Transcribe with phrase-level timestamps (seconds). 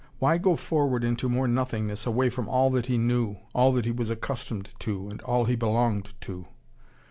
[0.17, 4.09] Why go forward into more nothingness, away from all that he knew, all he was
[4.09, 6.47] accustomed to and all he belonged to?